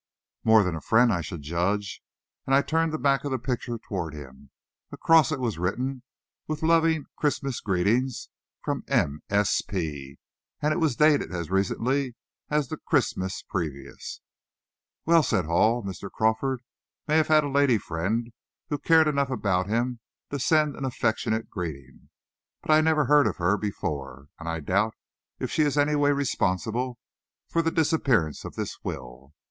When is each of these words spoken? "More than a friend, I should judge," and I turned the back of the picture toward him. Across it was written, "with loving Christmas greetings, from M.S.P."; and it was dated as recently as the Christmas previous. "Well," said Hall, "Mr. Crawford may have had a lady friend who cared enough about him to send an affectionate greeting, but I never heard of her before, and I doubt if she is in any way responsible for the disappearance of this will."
"More 0.43 0.63
than 0.63 0.75
a 0.75 0.81
friend, 0.81 1.13
I 1.13 1.21
should 1.21 1.43
judge," 1.43 2.01
and 2.47 2.55
I 2.55 2.63
turned 2.63 2.91
the 2.91 2.97
back 2.97 3.23
of 3.23 3.29
the 3.29 3.37
picture 3.37 3.77
toward 3.77 4.15
him. 4.15 4.49
Across 4.91 5.31
it 5.31 5.39
was 5.39 5.59
written, 5.59 6.01
"with 6.47 6.63
loving 6.63 7.05
Christmas 7.15 7.59
greetings, 7.59 8.27
from 8.63 8.83
M.S.P."; 8.87 10.17
and 10.59 10.73
it 10.73 10.77
was 10.77 10.95
dated 10.95 11.31
as 11.31 11.51
recently 11.51 12.15
as 12.49 12.67
the 12.69 12.77
Christmas 12.77 13.43
previous. 13.43 14.21
"Well," 15.05 15.21
said 15.21 15.45
Hall, 15.45 15.83
"Mr. 15.83 16.09
Crawford 16.09 16.63
may 17.07 17.17
have 17.17 17.27
had 17.27 17.43
a 17.43 17.47
lady 17.47 17.77
friend 17.77 18.33
who 18.69 18.79
cared 18.79 19.07
enough 19.07 19.29
about 19.29 19.67
him 19.67 19.99
to 20.31 20.39
send 20.39 20.75
an 20.75 20.83
affectionate 20.83 21.47
greeting, 21.47 22.09
but 22.63 22.71
I 22.71 22.81
never 22.81 23.05
heard 23.05 23.27
of 23.27 23.37
her 23.37 23.55
before, 23.55 24.29
and 24.39 24.49
I 24.49 24.61
doubt 24.61 24.95
if 25.37 25.51
she 25.51 25.61
is 25.61 25.77
in 25.77 25.87
any 25.87 25.95
way 25.95 26.11
responsible 26.11 26.97
for 27.47 27.61
the 27.61 27.69
disappearance 27.69 28.43
of 28.43 28.55
this 28.55 28.83
will." 28.83 29.35